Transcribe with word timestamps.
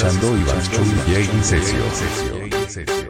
Escuchando 0.00 0.34
Iván 0.34 0.62
Chu 0.62 0.82
J 1.06 1.44
Sesio. 1.44 3.09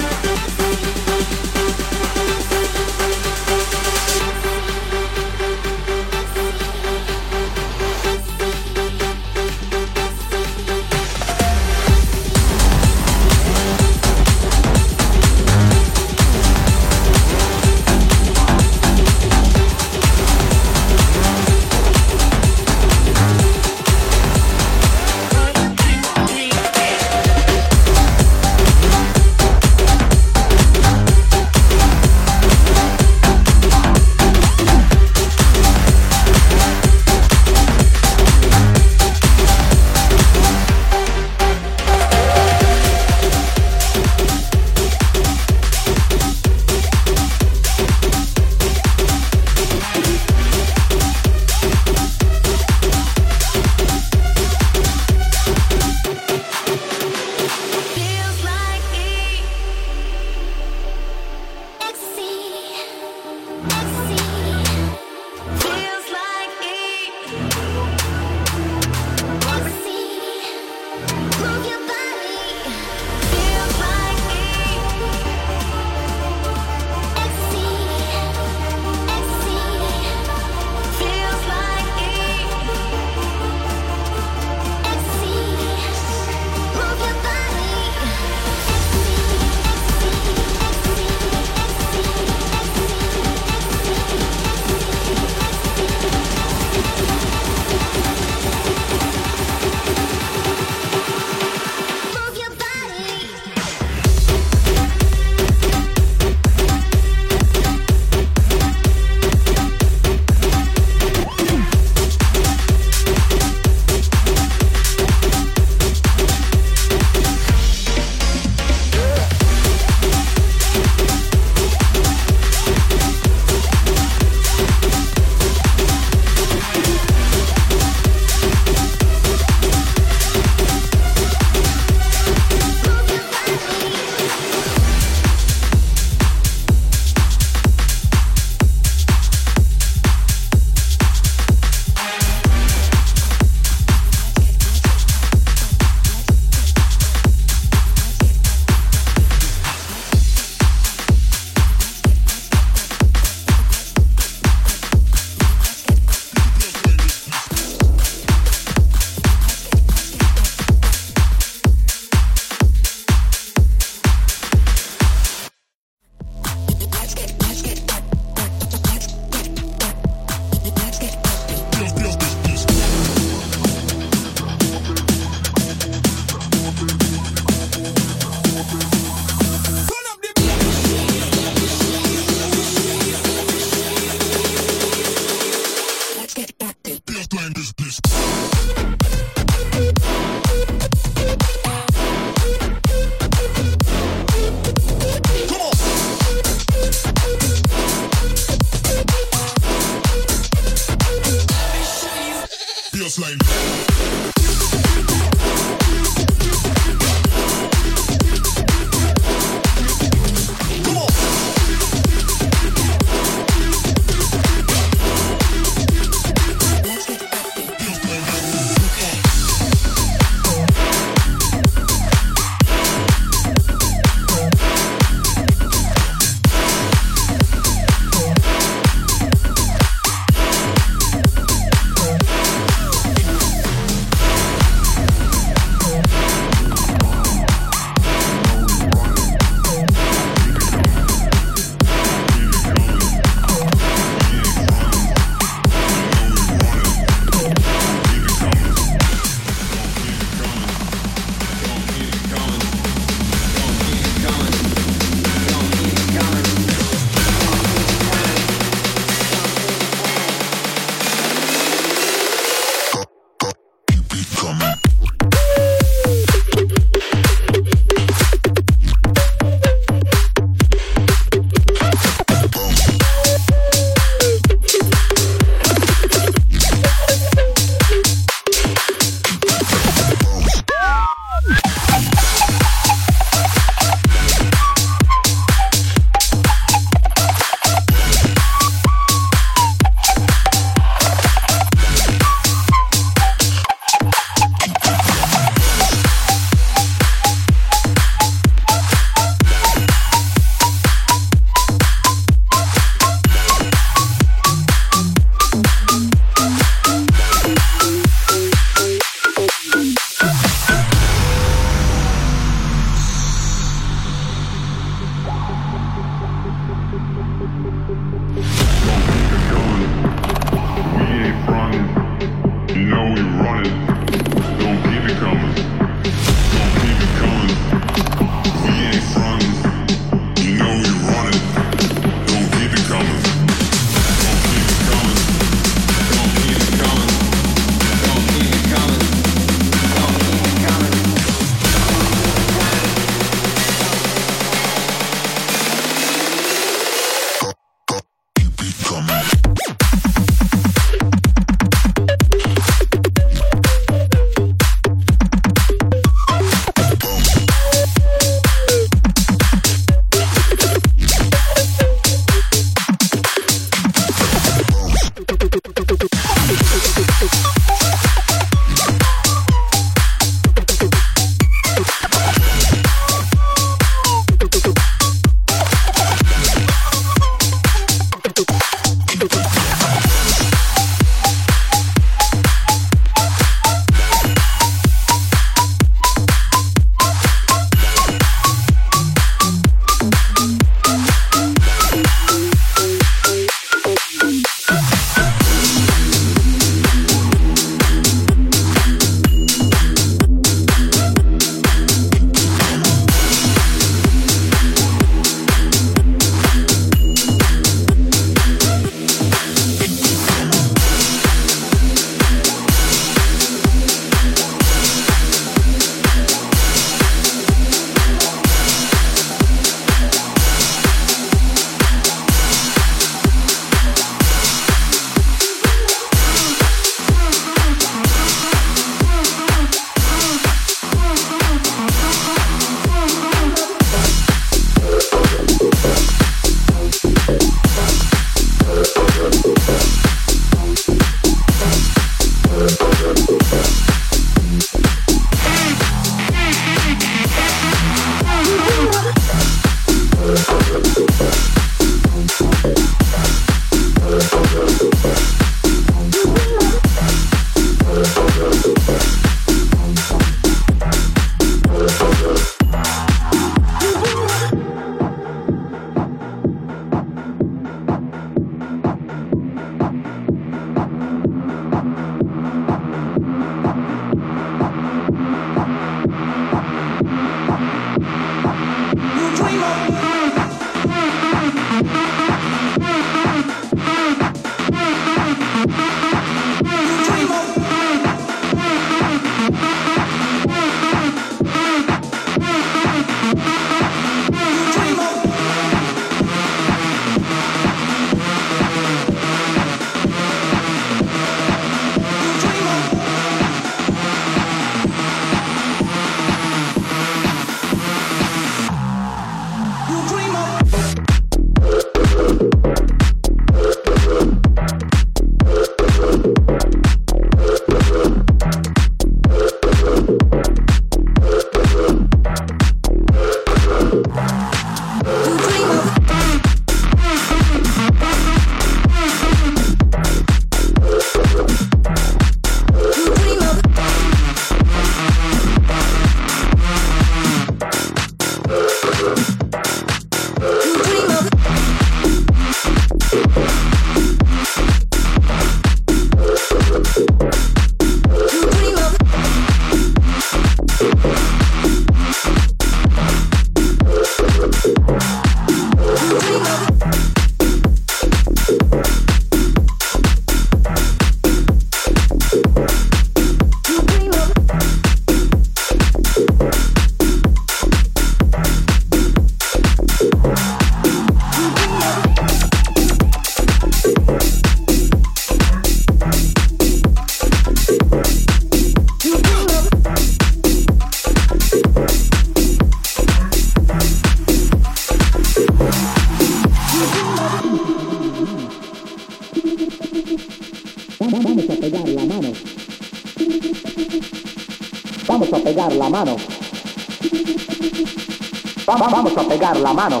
Vamos 599.48 599.62
a 599.62 599.64
pegar 599.64 599.64
la 599.64 599.72
mano. 599.72 600.00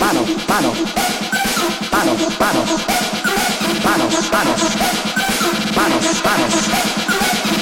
Manos, 0.00 0.28
manos. 0.48 0.76
Manos, 1.92 2.20
manos. 2.40 2.68
Manos, 3.84 4.14
manos. 4.32 4.60
Manos, 5.76 6.04
manos. 6.24 6.54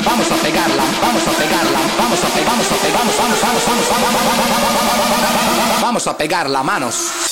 Vamos 0.05 0.31
a 0.31 0.37
pegarla, 0.37 0.85
vamos 1.03 1.27
a 1.27 1.33
pegarla, 1.33 1.81
vamos 1.99 2.25
a 2.25 2.29
pegar, 2.29 2.47
vamos 2.47 2.71
a 2.71 2.77
pegar, 2.77 2.99
vamos, 3.01 3.17
vamos, 3.19 3.41
vamos, 3.41 3.65
vamos, 3.67 3.89
vamos, 5.73 5.83
vamos 5.83 6.07
a 6.07 6.17
pegarla, 6.17 6.63
manos. 6.63 7.30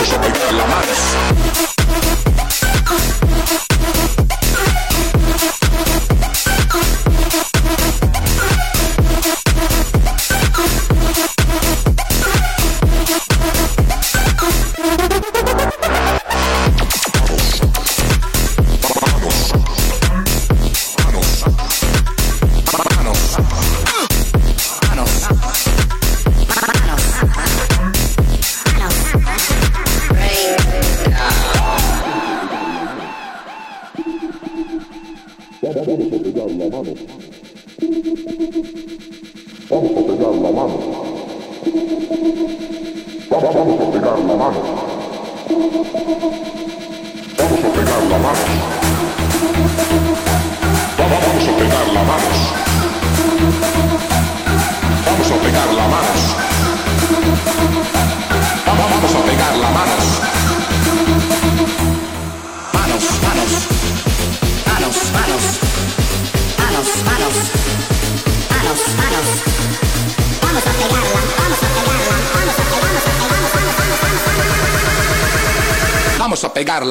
La 0.00 1.69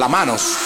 manos. 0.08 0.59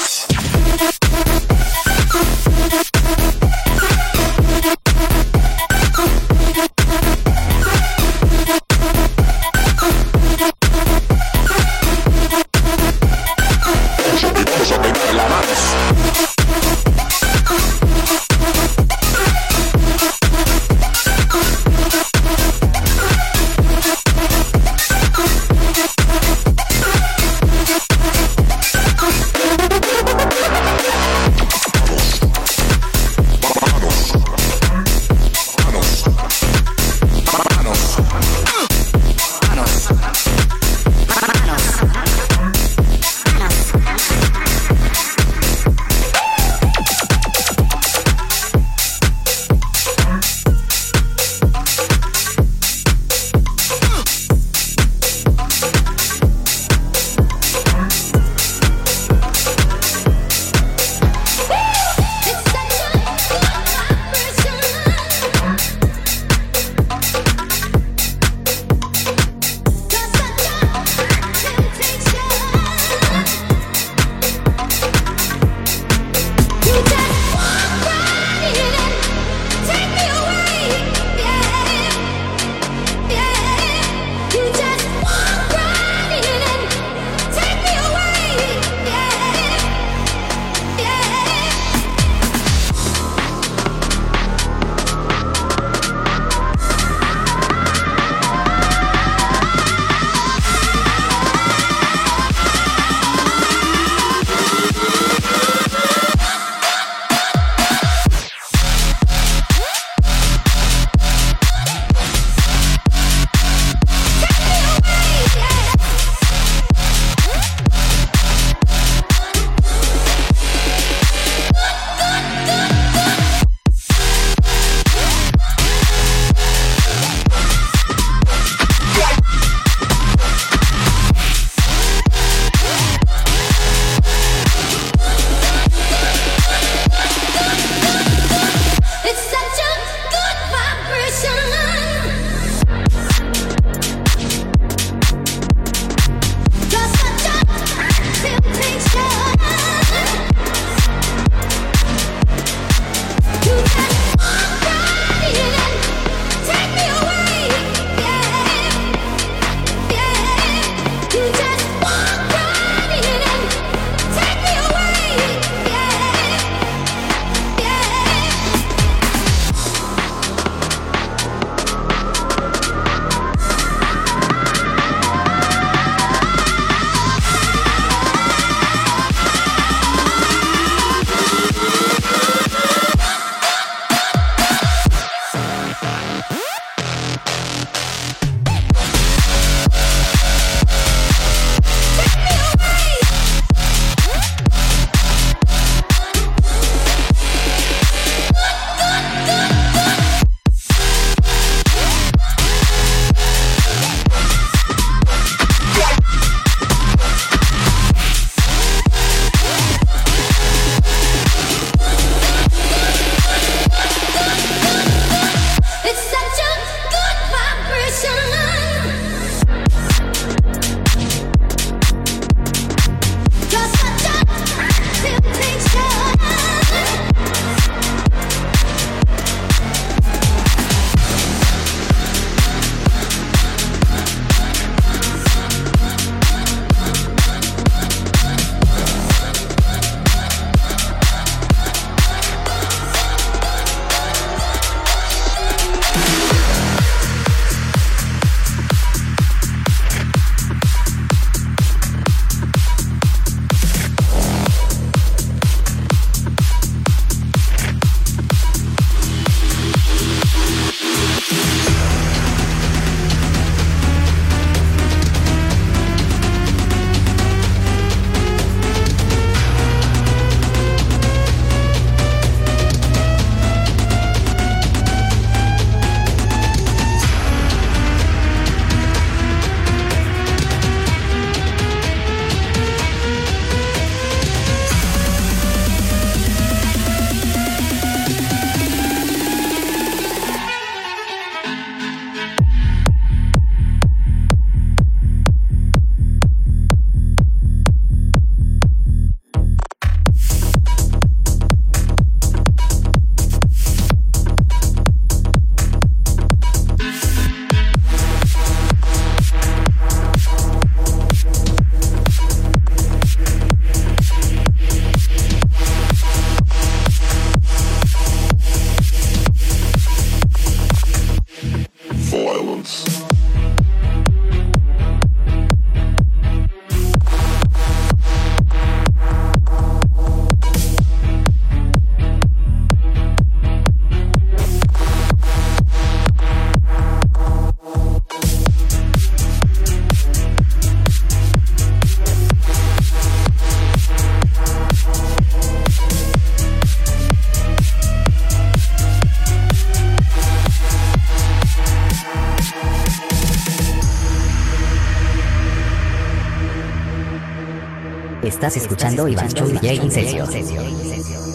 Estás 358.26 358.56
escuchando 358.56 359.06
Iván 359.06 359.28
Show 359.28 359.46
DJ. 359.48 361.33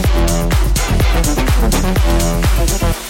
Thank 0.00 0.52
you. 3.02 3.07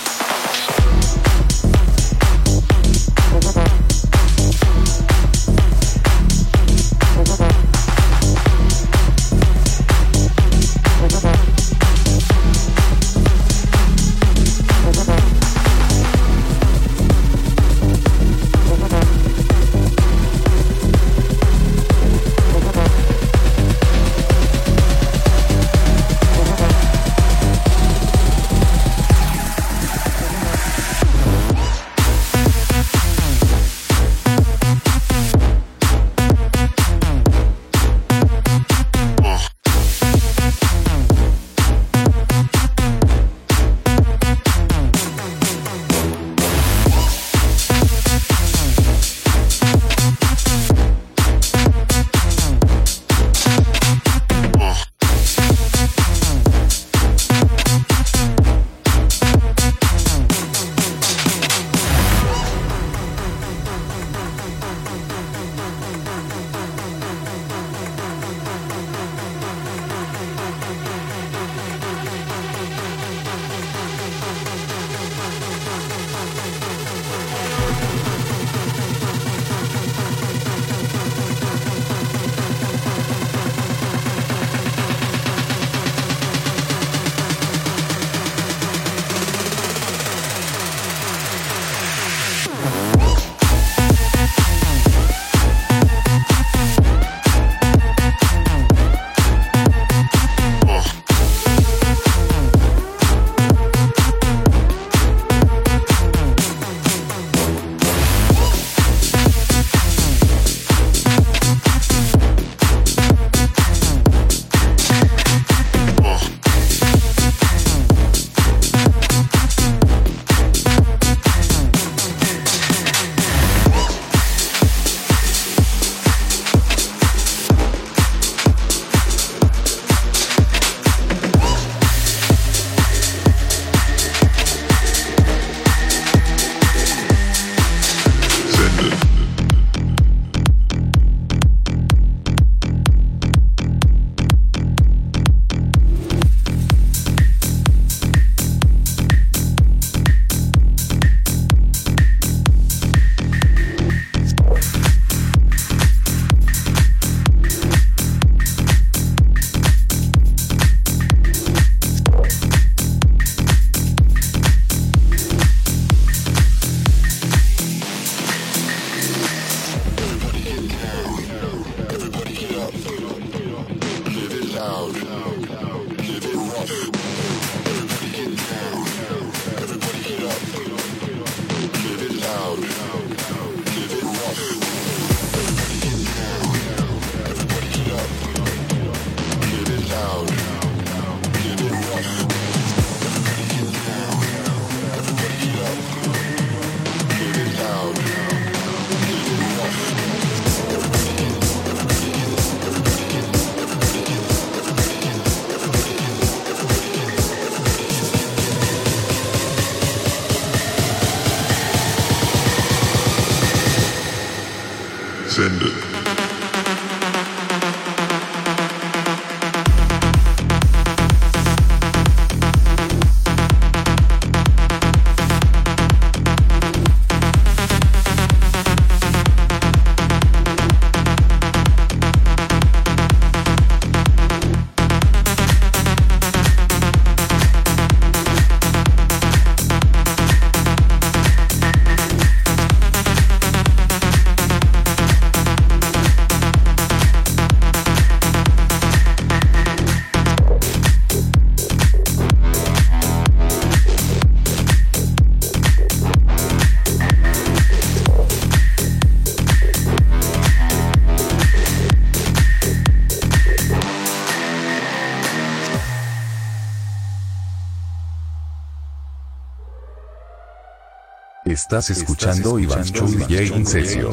Estás 271.69 271.91
escuchando 271.91 272.59
Iván 272.59 272.83
Chu 272.83 273.05
DJ 273.05 273.49
Incesio. 273.49 274.11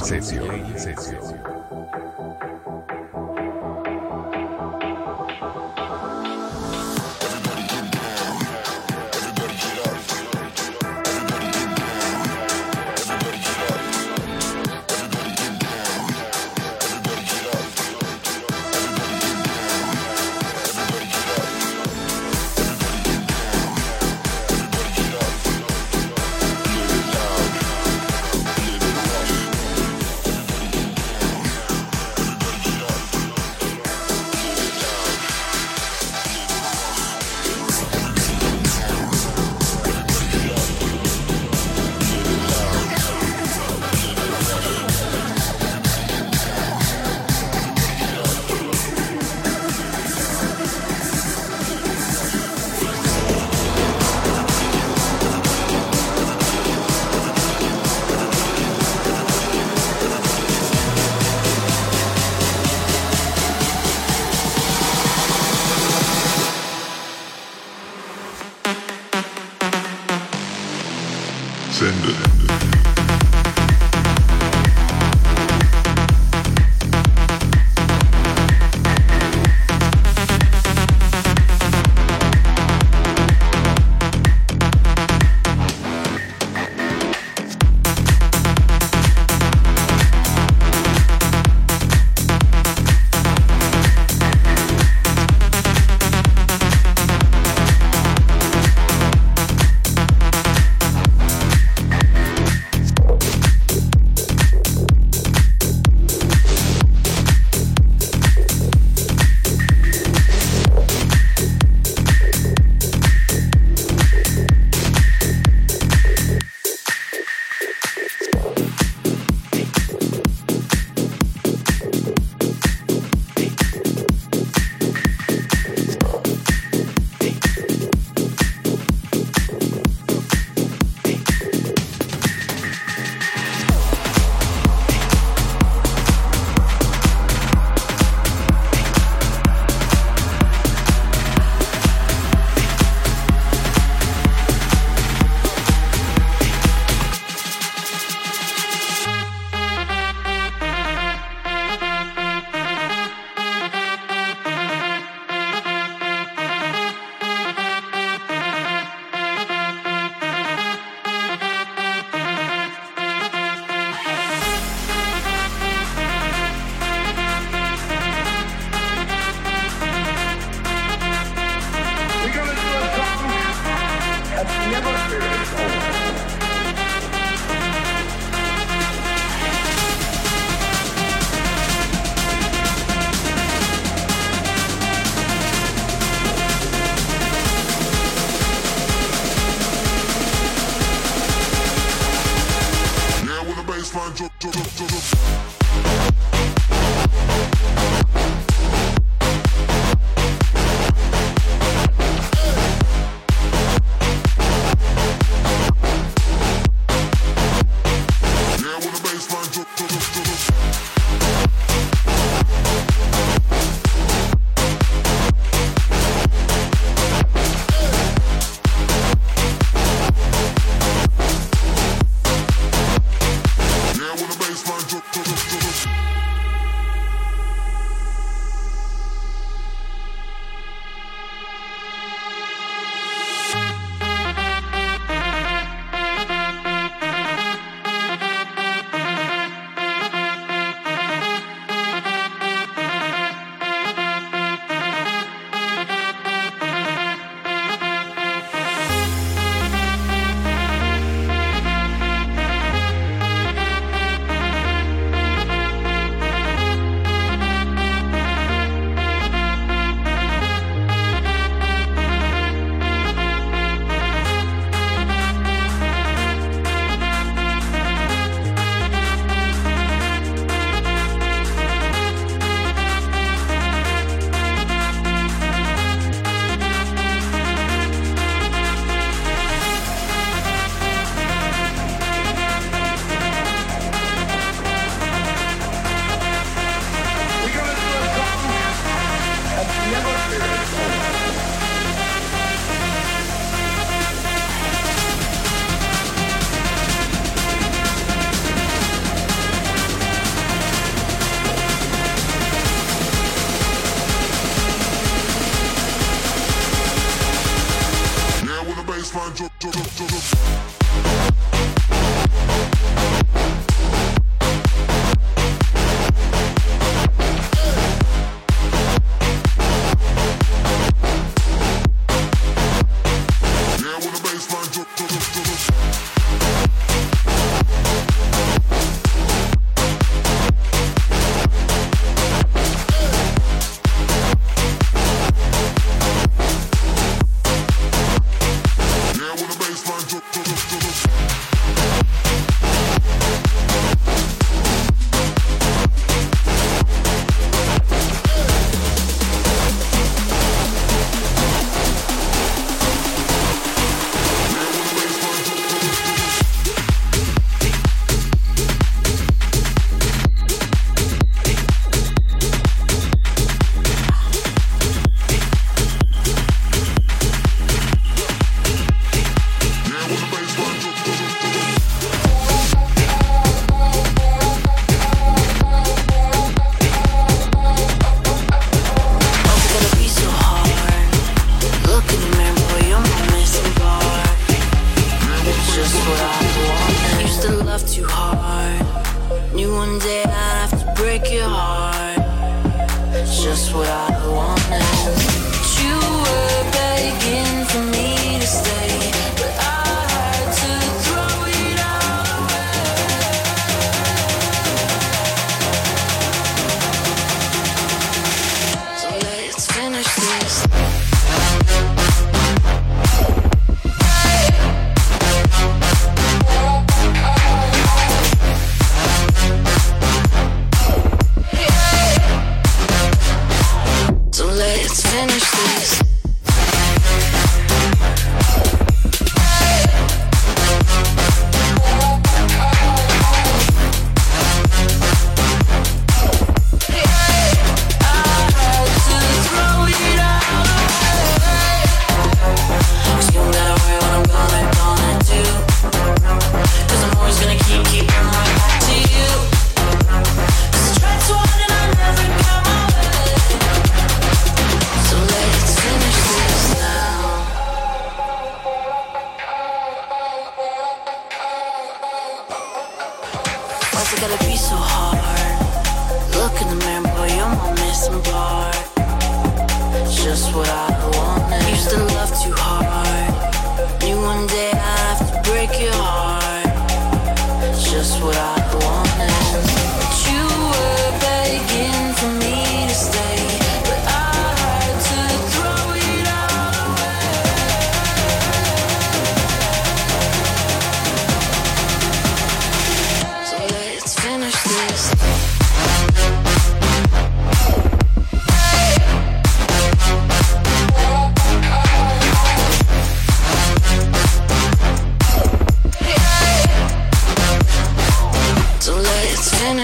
Send 71.76 72.06
it. 72.06 72.95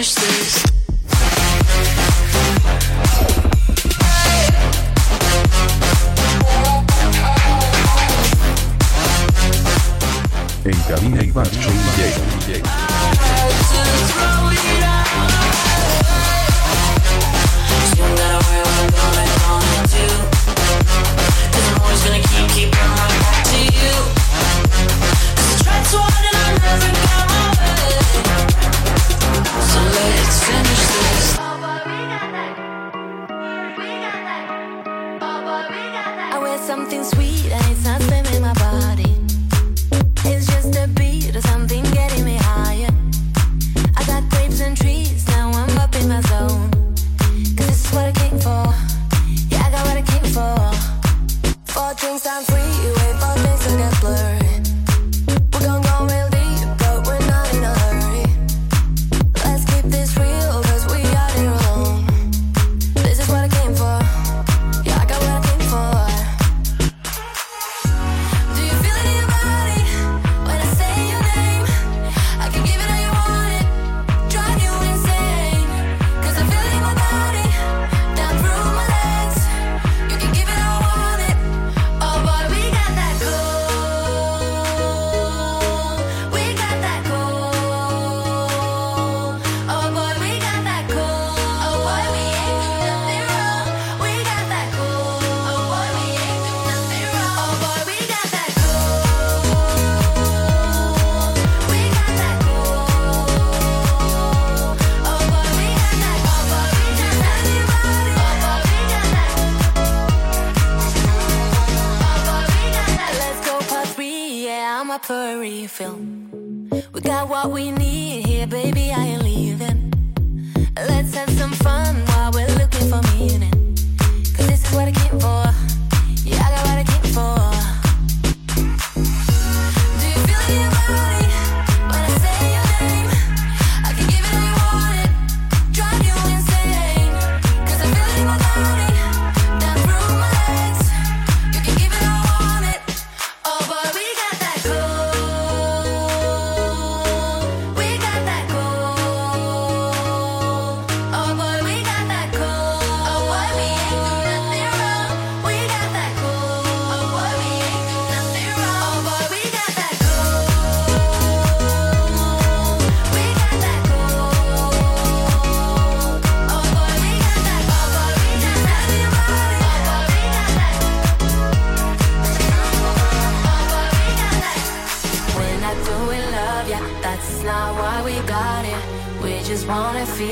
finish 0.01 0.15
this. 0.15 0.70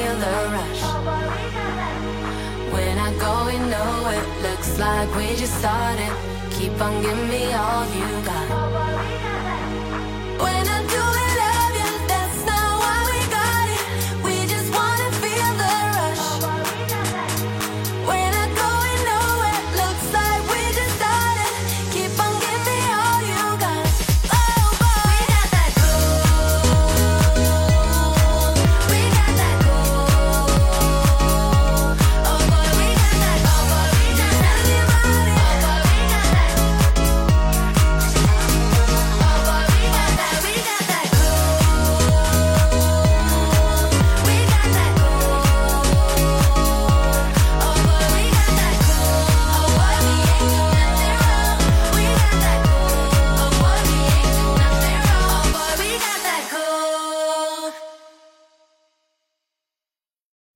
feel 0.10 0.20
the 0.20 0.50
rush. 0.56 0.82
When 2.74 2.98
I 2.98 3.10
go, 3.20 3.46
we 3.46 3.58
know 3.70 4.10
it 4.18 4.42
looks 4.44 4.80
like 4.80 5.14
we 5.16 5.36
just 5.36 5.58
started. 5.60 6.14
Keep 6.52 6.82
on 6.82 7.02
giving 7.02 7.30
me 7.30 7.54
all 7.54 7.86
you 7.86 8.26
got. 8.26 9.29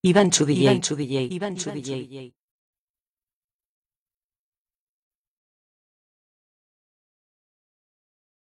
Ivan 0.06 0.30
to 0.32 0.43
Ivan 0.43 0.82
to 0.82 0.95
Ivan 1.34 1.56
to 1.56 2.32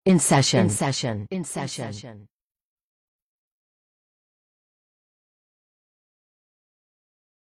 In 0.04 0.18
session. 0.18 0.62
In 0.62 0.70
session. 0.72 1.28
In 1.30 1.44
session. 1.44 1.86
In 1.86 1.94
session. 1.94 2.31